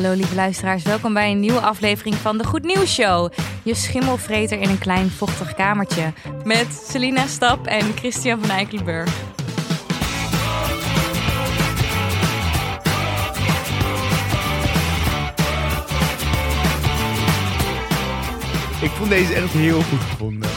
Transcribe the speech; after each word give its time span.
Hallo 0.00 0.14
lieve 0.14 0.34
luisteraars, 0.34 0.82
welkom 0.82 1.12
bij 1.12 1.30
een 1.30 1.40
nieuwe 1.40 1.60
aflevering 1.60 2.14
van 2.14 2.38
de 2.38 2.44
Goed 2.44 2.62
Nieuws 2.62 2.94
Show. 2.94 3.32
Je 3.62 3.74
schimmelvreter 3.74 4.60
in 4.60 4.68
een 4.68 4.78
klein 4.78 5.10
vochtig 5.10 5.54
kamertje. 5.54 6.12
Met 6.44 6.84
Selina 6.88 7.26
Stap 7.26 7.66
en 7.66 7.92
Christian 7.96 8.40
van 8.40 8.50
Eikelenburg. 8.50 9.08
Ik 18.82 18.90
vond 18.90 19.10
deze 19.10 19.34
echt 19.34 19.52
heel 19.52 19.82
goed 19.82 20.00
gevonden. 20.00 20.50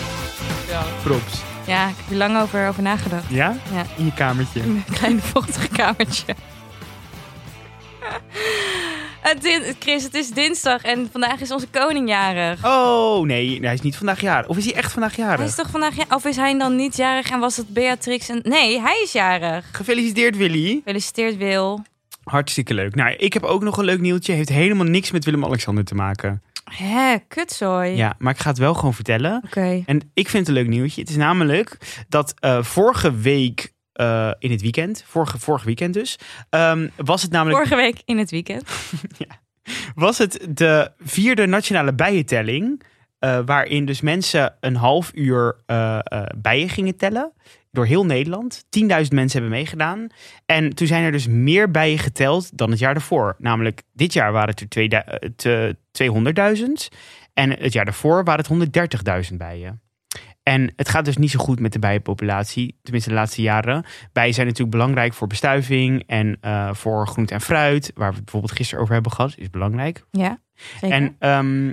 Ja. 0.67 0.83
Props. 1.03 1.41
Ja, 1.67 1.87
ik 1.87 1.95
heb 1.97 2.09
er 2.09 2.15
lang 2.15 2.41
over, 2.41 2.67
over 2.67 2.83
nagedacht. 2.83 3.29
Ja? 3.29 3.55
Ja. 3.73 3.85
In 3.97 4.05
je 4.05 4.13
kamertje. 4.13 4.59
In 4.59 4.69
een 4.69 4.93
klein 4.93 5.21
vochtig 5.21 5.67
kamertje. 5.67 6.35
Chris, 9.79 10.03
het 10.03 10.13
is 10.13 10.29
dinsdag 10.29 10.81
en 10.83 11.09
vandaag 11.11 11.39
is 11.41 11.51
onze 11.51 11.67
koning 11.67 12.09
jarig. 12.09 12.65
Oh, 12.65 13.25
nee, 13.25 13.59
hij 13.61 13.73
is 13.73 13.81
niet 13.81 13.95
vandaag 13.95 14.21
jarig. 14.21 14.47
Of 14.47 14.57
is 14.57 14.65
hij 14.65 14.73
echt 14.73 14.91
vandaag 14.91 15.15
Hij 15.15 15.25
jarig? 15.25 15.45
is 15.45 15.55
toch 15.55 15.69
vandaag 15.69 15.95
ja- 15.95 16.15
Of 16.15 16.25
is 16.25 16.35
hij 16.35 16.57
dan 16.57 16.75
niet 16.75 16.95
jarig 16.95 17.29
en 17.29 17.39
was 17.39 17.57
het 17.57 17.67
Beatrix 17.67 18.29
en... 18.29 18.39
Nee, 18.43 18.81
hij 18.81 19.01
is 19.03 19.11
jarig. 19.11 19.69
Gefeliciteerd, 19.71 20.37
Willy. 20.37 20.73
Gefeliciteerd, 20.83 21.37
Wil. 21.37 21.81
Hartstikke 22.23 22.73
leuk. 22.73 22.95
Nou, 22.95 23.11
ik 23.15 23.33
heb 23.33 23.43
ook 23.43 23.63
nog 23.63 23.77
een 23.77 23.85
leuk 23.85 23.99
nieuwtje. 23.99 24.33
Heeft 24.33 24.49
helemaal 24.49 24.85
niks 24.85 25.11
met 25.11 25.25
Willem-Alexander 25.25 25.83
te 25.85 25.95
maken. 25.95 26.41
Hé, 26.71 27.15
kutzooi. 27.27 27.95
Ja, 27.95 28.15
maar 28.17 28.33
ik 28.33 28.39
ga 28.39 28.49
het 28.49 28.57
wel 28.57 28.73
gewoon 28.73 28.93
vertellen. 28.93 29.41
Oké. 29.45 29.83
En 29.85 30.11
ik 30.13 30.29
vind 30.29 30.47
het 30.47 30.55
een 30.55 30.63
leuk 30.63 30.71
nieuwtje. 30.71 31.01
Het 31.01 31.09
is 31.09 31.15
namelijk 31.15 31.77
dat 32.09 32.33
eh, 32.39 32.63
vorige 32.63 33.15
week 33.15 33.72
eh, 33.93 34.31
in 34.39 34.51
het 34.51 34.61
weekend, 34.61 35.03
vorige, 35.07 35.39
vorige 35.39 35.65
weekend 35.65 35.93
dus, 35.93 36.17
ehm, 36.49 36.87
was 36.95 37.21
het 37.21 37.31
namelijk 37.31 37.57
Vorige 37.67 37.75
week 37.83 38.01
in 38.05 38.17
het 38.17 38.31
weekend. 38.31 38.63
was 39.95 40.17
het 40.17 40.47
de 40.49 40.91
vierde 41.03 41.45
nationale 41.45 41.93
bijentelling. 41.93 42.83
eh, 43.19 43.39
waarin 43.45 43.85
dus 43.85 44.01
mensen 44.01 44.55
een 44.59 44.75
half 44.75 45.11
uur 45.13 45.55
eh, 45.65 45.99
bijen 46.37 46.69
gingen 46.69 46.97
tellen. 46.97 47.31
Door 47.71 47.85
heel 47.85 48.05
Nederland. 48.05 48.63
10.000 48.69 48.87
mensen 48.87 49.11
hebben 49.41 49.49
meegedaan. 49.49 50.07
En 50.45 50.69
toen 50.75 50.87
zijn 50.87 51.03
er 51.03 51.11
dus 51.11 51.27
meer 51.27 51.71
bijen 51.71 51.99
geteld 51.99 52.57
dan 52.57 52.69
het 52.69 52.79
jaar 52.79 52.93
daarvoor. 52.93 53.35
Namelijk, 53.37 53.81
dit 53.93 54.13
jaar 54.13 54.31
waren 54.31 54.49
het 54.49 54.59
er 54.59 54.69
twee- 54.69 54.89
eh, 54.89 55.29
te- 55.35 55.77
200.000. 55.91 56.87
En 57.33 57.49
het 57.59 57.73
jaar 57.73 57.85
daarvoor 57.85 58.23
waren 58.23 58.39
het 58.39 58.47
130.000 59.29 59.37
bijen. 59.37 59.81
En 60.43 60.73
het 60.75 60.89
gaat 60.89 61.05
dus 61.05 61.17
niet 61.17 61.31
zo 61.31 61.39
goed 61.39 61.59
met 61.59 61.73
de 61.73 61.79
bijenpopulatie. 61.79 62.77
Tenminste, 62.81 63.09
de 63.09 63.15
laatste 63.15 63.41
jaren. 63.41 63.85
Bijen 64.13 64.33
zijn 64.33 64.45
natuurlijk 64.47 64.75
belangrijk 64.75 65.13
voor 65.13 65.27
bestuiving. 65.27 66.03
En 66.07 66.37
eh, 66.41 66.73
voor 66.73 67.07
groente 67.07 67.33
en 67.33 67.41
fruit. 67.41 67.91
Waar 67.95 68.09
we 68.09 68.15
het 68.15 68.23
bijvoorbeeld 68.23 68.53
gisteren 68.53 68.81
over 68.81 68.93
hebben 68.93 69.11
gehad. 69.11 69.33
Is 69.37 69.49
belangrijk. 69.49 70.05
Ja, 70.11 70.39
zeker. 70.81 70.91
En 70.97 71.15
ehm, 71.19 71.63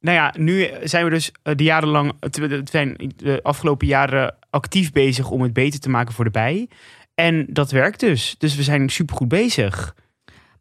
nou 0.00 0.16
ja, 0.16 0.34
nu 0.38 0.68
zijn 0.82 1.04
we 1.04 1.10
dus 1.10 1.32
eh, 1.42 1.54
de 1.56 1.64
jaren 1.64 1.88
lang, 1.88 2.12
het- 2.20 2.70
zijn 2.70 3.12
de 3.16 3.40
afgelopen 3.42 3.86
jaren 3.86 4.34
actief 4.50 4.92
bezig 4.92 5.30
om 5.30 5.40
het 5.42 5.52
beter 5.52 5.80
te 5.80 5.90
maken 5.90 6.14
voor 6.14 6.24
de 6.24 6.30
bij. 6.30 6.68
En 7.14 7.46
dat 7.48 7.70
werkt 7.70 8.00
dus. 8.00 8.34
Dus 8.38 8.54
we 8.56 8.62
zijn 8.62 8.88
supergoed 8.88 9.28
bezig. 9.28 9.94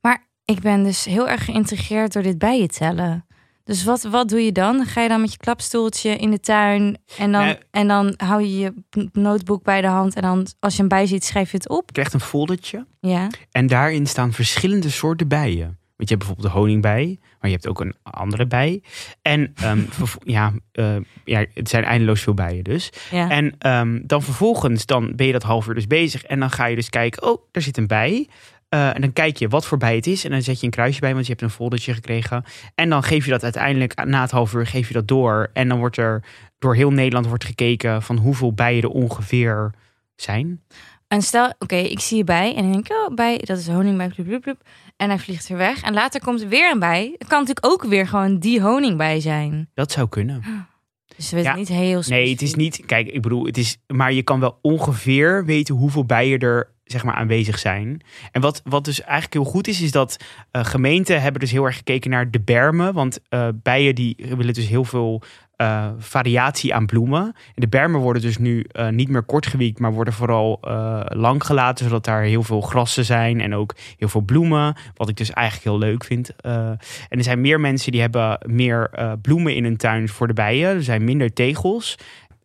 Maar 0.02 0.24
ik 0.46 0.60
ben 0.60 0.84
dus 0.84 1.06
heel 1.06 1.30
erg 1.30 1.46
geïntrigeerd 1.46 2.14
door 2.14 2.24
dit 2.24 2.38
bijentellen. 2.38 3.26
Dus 3.72 3.84
wat, 3.84 4.02
wat 4.02 4.30
doe 4.30 4.42
je 4.46 4.52
dan? 4.52 4.86
Ga 4.86 5.02
je 5.02 5.10
dan 5.10 5.22
met 5.22 5.32
je 5.32 5.38
klapstoeltje 5.38 6.16
in 6.16 6.32
de 6.32 6.40
tuin 6.40 6.98
en 7.18 7.32
dan, 7.32 7.56
en 7.72 7.88
dan 7.88 8.14
hou 8.18 8.42
je 8.42 8.60
je 8.60 8.74
notebook 9.12 9.64
bij 9.64 9.82
de 9.82 9.88
hand 9.88 10.16
en 10.16 10.22
dan 10.22 10.48
als 10.60 10.76
je 10.76 10.82
een 10.82 10.88
bij 10.88 11.06
ziet 11.06 11.24
schrijf 11.24 11.52
je 11.52 11.58
het 11.58 11.70
op? 11.70 11.84
Je 11.86 11.92
krijgt 11.92 12.14
een 12.14 12.20
foldertje 12.20 12.86
Ja. 13.00 13.28
en 13.52 13.68
daarin 13.68 14.08
staan 14.08 14.34
verschillende 14.34 14.90
soorten 14.90 15.28
bijen. 15.28 15.66
Want 15.96 16.10
je 16.10 16.16
hebt 16.16 16.18
bijvoorbeeld 16.18 16.54
de 16.54 16.60
honingbij, 16.60 17.20
maar 17.40 17.50
je 17.50 17.56
hebt 17.56 17.68
ook 17.68 17.80
een 17.80 17.96
andere 18.04 18.48
bij. 18.48 18.84
En 19.22 19.54
ehm, 19.56 19.80
ja, 20.24 20.54
eh, 20.72 20.96
ja, 21.26 21.46
het 21.54 21.70
zijn 21.70 21.84
eindeloos 21.84 22.22
veel 22.22 22.34
bijen 22.34 22.64
dus. 22.64 22.90
ja. 23.12 23.30
En 23.30 23.56
ehm, 23.58 24.00
dan 24.04 24.22
vervolgens 24.22 24.86
dan 24.86 25.16
ben 25.16 25.26
je 25.26 25.32
dat 25.32 25.44
half 25.44 25.68
uur 25.68 25.74
dus 25.74 25.88
bezig. 25.88 26.24
En 26.24 26.40
dan 26.40 26.50
ga 26.50 26.66
je 26.66 26.76
dus 26.76 26.90
kijken, 26.90 27.24
oh, 27.24 27.42
daar 27.52 27.64
zit 27.64 27.78
een 27.78 27.88
bij. 27.88 28.28
Eh, 28.72 28.96
en 28.96 29.02
dan 29.02 29.14
kijk 29.14 29.38
je 29.38 29.48
wat 29.48 29.66
voor 29.66 29.78
bij 29.78 29.96
het 29.96 30.08
is. 30.08 30.26
En 30.26 30.32
dan 30.32 30.42
zet 30.42 30.60
je 30.60 30.66
een 30.66 30.72
kruisje 30.72 31.00
bij, 31.00 31.14
want 31.14 31.26
je 31.26 31.32
hebt 31.32 31.44
een 31.44 31.50
foldertje 31.50 31.94
gekregen. 31.94 32.44
En 32.76 32.90
dan 32.90 33.04
geef 33.04 33.26
je 33.26 33.32
dat 33.32 33.44
uiteindelijk, 33.44 34.06
na 34.06 34.22
het 34.22 34.32
half 34.32 34.54
uur, 34.54 34.68
geef 34.68 34.88
je 34.88 34.94
dat 34.94 35.08
door. 35.08 35.50
En 35.54 35.68
dan 35.68 35.78
wordt 35.78 35.98
er 35.98 36.24
door 36.60 36.76
heel 36.76 36.92
Nederland 36.92 37.26
wordt 37.26 37.46
gekeken 37.46 38.02
van 38.02 38.18
hoeveel 38.18 38.54
bijen 38.54 38.84
er 38.84 38.90
ongeveer 38.90 39.72
zijn. 40.16 40.62
En 41.08 41.22
stel, 41.22 41.54
oké, 41.60 41.76
ik 41.76 42.00
zie 42.00 42.18
je 42.18 42.24
bij 42.24 42.56
en 42.56 42.72
denk 42.72 42.90
ik, 42.90 42.96
oh, 42.98 43.16
bij, 43.16 43.38
dat 43.38 43.58
is 43.58 43.68
honingbij, 43.68 44.08
blub, 44.16 44.42
blub. 44.42 44.62
En 44.98 45.10
hij 45.10 45.20
vliegt 45.20 45.48
weer 45.48 45.58
weg. 45.58 45.82
En 45.82 45.94
later 45.94 46.22
komt 46.22 46.42
er 46.42 46.48
weer 46.48 46.72
een 46.72 46.80
bij. 46.80 47.16
Het 47.18 47.28
kan 47.28 47.40
natuurlijk 47.40 47.66
ook 47.66 47.84
weer 47.84 48.08
gewoon 48.08 48.40
die 48.40 48.62
honingbij 48.62 49.20
zijn. 49.20 49.70
Dat 49.74 49.92
zou 49.92 50.10
kunnen. 50.10 50.42
Dus 51.16 51.30
we 51.30 51.36
weten 51.36 51.52
Ja. 51.52 51.58
niet 51.58 51.68
heel 51.68 52.04
Nee, 52.08 52.32
het 52.32 52.42
is 52.42 52.56
niet. 52.56 52.86
Kijk, 52.86 53.08
ik 53.08 53.22
bedoel, 53.22 53.46
het 53.46 53.58
is. 53.58 53.78
Maar 53.88 54.14
je 54.14 54.24
kan 54.24 54.40
wel 54.40 54.60
ongeveer 54.62 55.46
weten 55.46 55.76
hoeveel 55.76 56.06
bijen 56.06 56.40
er 56.40 56.70
zeg 56.92 57.04
maar 57.04 57.16
aanwezig 57.16 57.60
zijn. 57.60 58.02
En 58.32 58.42
wat, 58.42 58.62
wat 58.64 58.86
dus 58.86 59.02
eigenlijk 59.02 59.34
heel 59.34 59.52
goed 59.52 59.68
is, 59.68 59.82
is 59.82 59.92
dat 59.92 60.18
eh, 60.52 60.66
gemeenten 60.66 61.22
hebben 61.22 61.42
dus 61.42 61.52
heel 61.52 61.66
erg 61.66 61.76
gekeken 61.76 62.10
naar 62.10 62.32
de 62.32 62.40
bermen. 62.40 62.94
Want 62.94 63.20
eh, 63.30 63.48
bijen 63.54 63.96
die 63.96 64.16
willen 64.36 64.54
dus 64.54 64.68
heel 64.68 64.84
veel 64.84 65.22
eh, 65.56 65.88
variatie 65.98 66.74
aan 66.74 66.86
bloemen. 66.86 67.24
En 67.24 67.34
de 67.56 67.68
bermen 67.68 68.00
worden 68.00 68.22
dus 68.22 68.38
nu 68.38 68.66
niet 68.90 69.10
meer 69.10 69.24
kortgewiekt, 69.24 69.80
maar 69.80 69.94
worden 69.94 70.14
vooral 70.14 70.60
lang 71.04 71.46
gelaten, 71.46 71.86
zodat 71.86 72.06
daar 72.06 72.22
heel 72.22 72.44
veel 72.44 72.62
grassen 72.62 73.06
zijn 73.06 73.42
en 73.42 73.56
ook 73.56 73.76
heel 73.98 74.08
veel 74.08 74.22
bloemen. 74.22 74.76
Wat 74.96 75.10
ik 75.10 75.18
dus 75.18 75.32
eigenlijk 75.32 75.68
heel 75.68 75.90
leuk 75.90 76.04
vind. 76.04 76.36
En 76.42 76.78
er 77.10 77.24
zijn 77.24 77.42
meer 77.42 77.60
mensen 77.60 77.92
die 77.92 78.02
hebben 78.02 78.40
meer 78.46 78.90
bloemen 79.22 79.56
in 79.56 79.64
hun 79.64 79.78
tuin 79.78 80.10
voor 80.10 80.28
de 80.28 80.34
bijen. 80.34 80.76
Er 80.76 80.84
zijn 80.84 81.04
minder 81.04 81.34
tegels. 81.34 81.98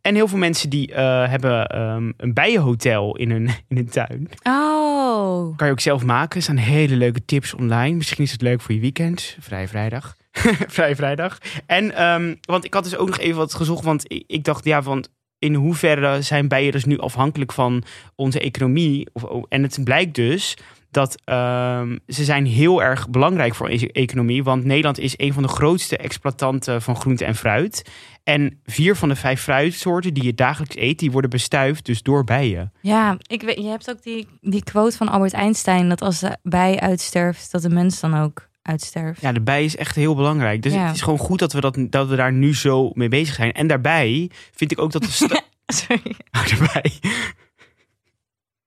En 0.06 0.14
heel 0.14 0.28
veel 0.28 0.38
mensen 0.38 0.70
die 0.70 0.92
eh, 0.92 1.28
hebben 1.28 1.66
ehm, 1.66 2.12
een 2.16 2.34
bijenhotel 2.34 3.16
in 3.16 3.30
hun, 3.30 3.48
in 3.68 3.76
hun 3.76 3.88
tuin. 3.88 4.28
Oh. 4.42 5.56
Kan 5.56 5.66
je 5.66 5.72
ook 5.72 5.80
zelf 5.80 6.04
maken. 6.04 6.36
Er 6.36 6.42
staan 6.42 6.56
hele 6.56 6.96
leuke 6.96 7.24
tips 7.24 7.54
online. 7.54 7.96
Misschien 7.96 8.24
is 8.24 8.32
het 8.32 8.42
leuk 8.42 8.60
voor 8.60 8.74
je 8.74 8.80
weekend. 8.80 9.36
Vrij 9.40 9.68
vrijdag. 9.68 10.16
Vrij 10.76 10.96
vrijdag. 10.96 11.38
En, 11.66 11.94
ehm, 11.94 12.34
want 12.40 12.64
ik 12.64 12.74
had 12.74 12.84
dus 12.84 12.96
ook 12.96 13.08
nog 13.08 13.18
even 13.18 13.36
wat 13.36 13.54
gezocht. 13.54 13.84
Want 13.84 14.12
ik, 14.12 14.24
ik 14.26 14.44
dacht, 14.44 14.64
ja, 14.64 14.82
want 14.82 15.08
in 15.38 15.54
hoeverre 15.54 16.22
zijn 16.22 16.48
bijen 16.48 16.72
dus 16.72 16.84
nu 16.84 16.98
afhankelijk 16.98 17.52
van 17.52 17.84
onze 18.14 18.40
economie? 18.40 19.08
Of, 19.12 19.24
oh, 19.24 19.44
en 19.48 19.62
het 19.62 19.78
blijkt 19.84 20.14
dus 20.14 20.56
dat 20.96 21.20
ehm, 21.24 21.96
ze 22.08 22.24
zijn 22.24 22.46
heel 22.46 22.82
erg 22.82 23.08
belangrijk 23.08 23.54
voor 23.54 23.68
onze 23.68 23.92
economie. 23.92 24.44
Want 24.44 24.64
Nederland 24.64 24.98
is 24.98 25.14
een 25.16 25.32
van 25.32 25.42
de 25.42 25.48
grootste 25.48 25.96
exploitanten 25.96 26.82
van 26.82 26.96
groente 26.96 27.24
en 27.24 27.34
fruit. 27.34 27.90
En 28.24 28.60
vier 28.64 28.96
van 28.96 29.08
de 29.08 29.16
vijf 29.16 29.42
fruitsoorten 29.42 30.14
die 30.14 30.24
je 30.24 30.34
dagelijks 30.34 30.76
eet, 30.76 30.98
die 30.98 31.10
worden 31.10 31.30
bestuifd 31.30 31.84
dus 31.84 32.02
door 32.02 32.24
bijen. 32.24 32.72
Ja, 32.80 33.16
ik 33.26 33.42
weet, 33.42 33.56
je 33.56 33.68
hebt 33.68 33.90
ook 33.90 34.02
die, 34.02 34.28
die 34.40 34.64
quote 34.64 34.96
van 34.96 35.08
Albert 35.08 35.32
Einstein... 35.32 35.88
dat 35.88 36.00
als 36.00 36.20
de 36.20 36.36
bij 36.42 36.80
uitsterft, 36.80 37.52
dat 37.52 37.62
de 37.62 37.70
mens 37.70 38.00
dan 38.00 38.14
ook 38.20 38.48
uitsterft. 38.62 39.20
Ja, 39.20 39.32
de 39.32 39.40
bij 39.40 39.64
is 39.64 39.76
echt 39.76 39.96
heel 39.96 40.14
belangrijk. 40.14 40.62
Dus 40.62 40.72
Ja. 40.72 40.86
het 40.86 40.94
is 40.94 41.02
gewoon 41.02 41.18
goed 41.18 41.38
dat 41.38 41.52
we, 41.52 41.60
dat, 41.60 41.78
dat 41.90 42.08
we 42.08 42.16
daar 42.16 42.32
nu 42.32 42.54
zo 42.54 42.90
mee 42.94 43.08
bezig 43.08 43.34
zijn. 43.34 43.52
En 43.52 43.66
daarbij 43.66 44.30
vind 44.54 44.72
ik 44.72 44.80
ook 44.80 44.92
dat 44.92 45.02
de 45.02 45.10
Sorry. 45.66 46.14
Oh, 46.30 46.46
daarbij. 46.46 46.92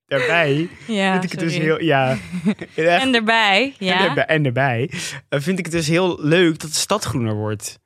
Daarbij 0.09 0.69
Ja, 0.87 1.11
vind 1.11 1.23
ik 1.23 1.31
het 1.31 1.39
dus 1.39 1.57
heel... 1.57 1.81
Ja. 1.83 2.17
En 2.75 3.13
erbij, 3.15 3.73
En 3.79 3.85
ja. 3.85 3.97
daarbij, 4.05 4.25
en 4.25 4.43
daarbij 4.43 4.91
eh, 5.29 5.39
vind 5.39 5.59
ik 5.59 5.65
het 5.65 5.73
dus 5.73 5.87
heel 5.87 6.17
leuk 6.21 6.59
dat 6.59 6.69
de 6.69 6.75
stad 6.77 7.03
groener 7.03 7.35
wordt. 7.35 7.79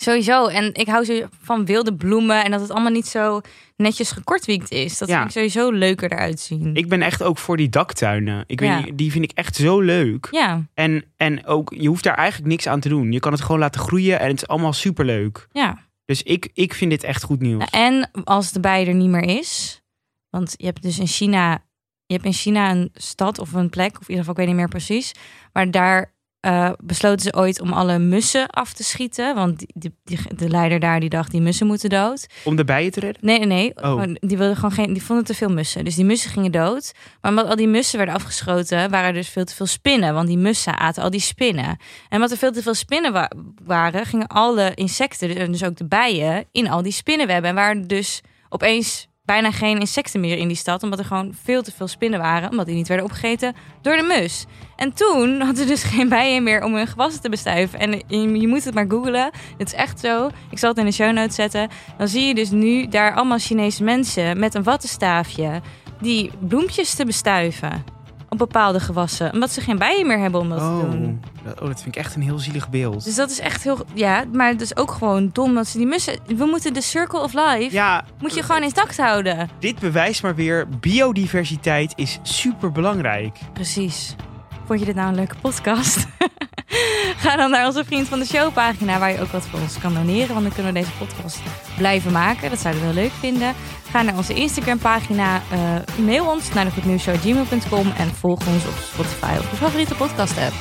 Sowieso. 0.00 0.46
En 0.46 0.74
ik 0.74 0.86
hou 0.88 1.04
zo 1.04 1.26
van 1.42 1.64
wilde 1.64 1.94
bloemen 1.94 2.44
en 2.44 2.50
dat 2.50 2.60
het 2.60 2.70
allemaal 2.70 2.92
niet 2.92 3.06
zo 3.06 3.40
netjes 3.76 4.10
gekortwiekt 4.10 4.70
is. 4.70 4.98
Dat 4.98 5.08
Ja. 5.08 5.14
vind 5.14 5.26
ik 5.26 5.32
sowieso 5.36 5.70
leuker 5.78 6.12
eruit 6.12 6.40
zien. 6.40 6.74
Ik 6.74 6.88
ben 6.88 7.02
echt 7.02 7.22
ook 7.22 7.38
voor 7.38 7.56
die 7.56 7.68
daktuinen. 7.68 8.44
Ik 8.46 8.60
weet 8.60 8.68
Ja. 8.68 8.80
niet, 8.84 8.98
die 8.98 9.10
vind 9.12 9.24
ik 9.24 9.30
echt 9.34 9.56
zo 9.56 9.80
leuk. 9.80 10.28
Ja, 10.30 10.62
En, 10.74 11.04
en 11.16 11.46
ook, 11.46 11.74
je 11.76 11.88
hoeft 11.88 12.04
daar 12.04 12.14
eigenlijk 12.16 12.48
niks 12.50 12.66
aan 12.66 12.80
te 12.80 12.88
doen. 12.88 13.12
Je 13.12 13.20
kan 13.20 13.32
het 13.32 13.40
gewoon 13.40 13.58
laten 13.60 13.80
groeien 13.80 14.20
en 14.20 14.28
het 14.28 14.42
is 14.42 14.48
allemaal 14.48 14.72
superleuk. 14.72 15.48
ja. 15.52 15.86
Dus 16.04 16.22
ik, 16.22 16.48
ik 16.54 16.74
vind 16.74 16.90
dit 16.90 17.02
echt 17.04 17.22
goed 17.22 17.40
nieuws. 17.40 17.64
En 17.70 18.10
als 18.24 18.52
de 18.52 18.60
bij 18.60 18.86
er 18.86 18.94
niet 18.94 19.08
meer 19.08 19.38
is. 19.38 19.82
Want 20.30 20.54
je 20.56 20.66
hebt 20.66 20.82
dus 20.82 20.98
in 20.98 21.06
China. 21.06 21.64
Je 22.08 22.14
hebt 22.14 22.26
in 22.26 22.32
China 22.32 22.70
een 22.70 22.90
stad 22.94 23.38
of 23.38 23.52
een 23.52 23.70
plek, 23.70 23.90
of 23.94 24.00
in 24.08 24.08
ieder 24.14 24.18
geval, 24.18 24.30
ik 24.32 24.36
weet 24.38 24.46
niet 24.46 24.56
meer 24.56 24.68
precies. 24.68 25.12
Maar 25.52 25.70
daar 25.70 26.12
eh, 26.40 26.70
besloten 26.84 27.20
ze 27.20 27.34
ooit 27.34 27.60
om 27.60 27.72
alle 27.72 27.98
mussen 27.98 28.46
af 28.50 28.72
te 28.72 28.84
schieten. 28.84 29.34
Want 29.34 29.58
die, 29.58 29.68
die, 29.74 29.94
die- 30.04 30.34
de 30.36 30.48
leider 30.48 30.80
daar 30.80 31.00
die 31.00 31.08
dacht, 31.08 31.30
die 31.30 31.40
mussen 31.40 31.66
moeten 31.66 31.88
dood. 31.90 32.26
Om 32.44 32.56
de 32.56 32.64
bijen 32.64 32.90
te 32.90 33.00
redden? 33.00 33.24
Nee, 33.24 33.38
nee, 33.38 33.46
nee. 33.46 33.84
Oh. 33.84 34.02
Die, 34.14 34.36
wilden 34.38 34.54
gewoon 34.56 34.72
geen, 34.72 34.92
die 34.92 35.02
vonden 35.02 35.24
te 35.24 35.34
veel 35.34 35.48
mussen. 35.50 35.84
Dus 35.84 35.94
die 35.94 36.04
mussen 36.04 36.30
gingen 36.30 36.52
dood. 36.52 36.92
Maar 37.20 37.30
omdat 37.30 37.46
al 37.46 37.56
die 37.56 37.68
mussen 37.68 37.96
werden 37.96 38.14
afgeschoten, 38.16 38.90
waren 38.90 39.06
er 39.08 39.12
dus 39.12 39.28
veel 39.28 39.44
te 39.44 39.54
veel 39.54 39.66
spinnen. 39.66 40.14
Want 40.14 40.28
die 40.28 40.38
mussen 40.38 40.78
aten 40.78 41.02
al 41.02 41.10
die 41.10 41.20
spinnen. 41.20 41.64
En 41.68 41.76
omdat 42.10 42.30
er 42.30 42.36
veel 42.36 42.52
te 42.52 42.62
veel 42.62 42.74
spinnen 42.74 43.12
wa- 43.12 43.30
waren, 43.64 44.06
gingen 44.06 44.26
alle 44.26 44.72
insecten, 44.74 45.36
en 45.36 45.52
dus 45.52 45.64
ook 45.64 45.76
de 45.76 45.86
bijen, 45.86 46.44
in 46.52 46.68
al 46.68 46.82
die 46.82 46.92
spinnenwebben. 46.92 47.50
En 47.50 47.56
waren 47.56 47.86
dus 47.86 48.20
opeens 48.48 49.07
bijna 49.28 49.50
geen 49.50 49.80
insecten 49.80 50.20
meer 50.20 50.38
in 50.38 50.48
die 50.48 50.56
stad. 50.56 50.82
Omdat 50.82 50.98
er 50.98 51.04
gewoon 51.04 51.34
veel 51.42 51.62
te 51.62 51.72
veel 51.72 51.88
spinnen 51.88 52.20
waren. 52.20 52.50
Omdat 52.50 52.66
die 52.66 52.74
niet 52.74 52.88
werden 52.88 53.06
opgegeten 53.06 53.54
door 53.82 53.96
de 53.96 54.02
mus. 54.02 54.46
En 54.76 54.92
toen 54.92 55.36
hadden 55.46 55.56
ze 55.56 55.64
dus 55.64 55.82
geen 55.82 56.08
bijen 56.08 56.42
meer 56.42 56.64
om 56.64 56.74
hun 56.74 56.86
gewassen 56.86 57.20
te 57.20 57.28
bestuiven. 57.28 57.78
En 57.78 58.02
je, 58.06 58.40
je 58.40 58.48
moet 58.48 58.64
het 58.64 58.74
maar 58.74 58.86
googlen. 58.88 59.30
Het 59.58 59.66
is 59.66 59.74
echt 59.74 60.00
zo. 60.00 60.30
Ik 60.50 60.58
zal 60.58 60.68
het 60.68 60.78
in 60.78 60.84
de 60.84 60.92
show 60.92 61.12
notes 61.12 61.34
zetten. 61.34 61.68
Dan 61.98 62.08
zie 62.08 62.24
je 62.24 62.34
dus 62.34 62.50
nu 62.50 62.88
daar 62.88 63.14
allemaal 63.14 63.38
Chinese 63.38 63.84
mensen 63.84 64.38
met 64.38 64.54
een 64.54 64.62
wattenstaafje... 64.62 65.60
die 66.00 66.30
bloempjes 66.40 66.94
te 66.94 67.04
bestuiven 67.04 67.96
op 68.28 68.38
bepaalde 68.38 68.80
gewassen. 68.80 69.32
Omdat 69.32 69.50
ze 69.52 69.60
geen 69.60 69.78
bijen 69.78 70.06
meer 70.06 70.18
hebben 70.18 70.40
om 70.40 70.48
dat 70.48 70.60
oh, 70.60 70.78
te 70.80 70.88
doen. 70.90 71.20
dat- 71.44 71.60
oh, 71.60 71.66
dat 71.66 71.82
vind 71.82 71.96
ik 71.96 72.02
echt 72.02 72.14
een 72.14 72.22
heel 72.22 72.38
zielig 72.38 72.68
beeld. 72.70 73.04
Dus 73.04 73.14
dat 73.14 73.30
is 73.30 73.38
echt 73.40 73.62
heel... 73.62 73.78
Ja, 73.94 74.24
maar 74.32 74.48
het 74.48 74.60
is 74.60 74.76
ook 74.76 74.90
gewoon 74.90 75.30
dom 75.32 75.54
dat 75.54 75.66
ze 75.66 75.76
die 75.78 75.86
mussen... 75.86 76.18
We 76.26 76.44
moeten 76.44 76.74
de 76.74 76.80
circle 76.80 77.20
of 77.20 77.32
life... 77.32 77.68
ja, 77.74 78.04
Moet 78.20 78.34
je 78.34 78.42
gewoon 78.42 78.62
intact 78.62 78.96
houden. 78.96 79.48
dit 79.58 79.78
bewijst 79.78 80.22
maar 80.22 80.34
weer, 80.34 80.68
biodiversiteit 80.80 81.92
is 81.96 82.18
super 82.22 82.72
belangrijk. 82.72 83.38
Precies. 83.52 84.14
Vond 84.66 84.80
je 84.80 84.86
dit 84.86 84.94
nou 84.94 85.08
een 85.08 85.14
leuke 85.14 85.34
podcast? 85.40 86.06
Ga 87.18 87.36
dan 87.36 87.50
naar 87.50 87.66
onze 87.66 87.84
Vriend 87.84 88.08
van 88.08 88.18
de 88.18 88.26
Show 88.26 88.52
pagina... 88.52 88.98
waar 88.98 89.12
je 89.12 89.20
ook 89.20 89.32
wat 89.32 89.46
voor 89.46 89.60
ons 89.60 89.78
kan 89.78 89.94
doneren. 89.94 90.28
Want 90.28 90.42
dan 90.42 90.52
kunnen 90.54 90.72
we 90.72 90.78
deze 90.78 90.92
podcast 90.98 91.38
blijven 91.76 92.12
maken. 92.12 92.50
Dat 92.50 92.58
zouden 92.58 92.82
we 92.82 92.88
heel 92.88 93.02
leuk 93.02 93.12
vinden. 93.20 93.54
Ga 93.90 94.02
naar 94.02 94.16
onze 94.16 94.34
Instagram 94.34 94.78
pagina. 94.78 95.42
eh, 95.50 96.04
mail 96.04 96.26
ons 96.26 96.52
naar 96.52 96.64
de 96.64 96.70
goednieuwsshow.gmail.com. 96.70 97.92
En 97.96 98.14
volg 98.14 98.46
ons 98.46 98.66
op 98.66 98.74
Spotify 98.92 99.36
of 99.38 99.50
je 99.50 99.56
favoriete 99.56 99.94
podcast 99.94 100.38
app. 100.38 100.54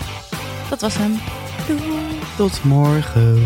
Dat 0.69 0.81
was 0.81 0.97
hem. 0.97 1.19
Doei. 1.67 2.19
Tot 2.37 2.63
morgen. 2.63 3.45